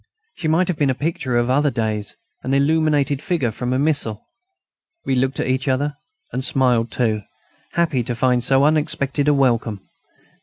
[0.33, 4.25] She might have been a picture of other days, an illuminated figure from a missal.
[5.05, 5.93] We looked at each other
[6.33, 7.21] and smiled too,
[7.73, 9.87] happy to find so unexpected a welcome.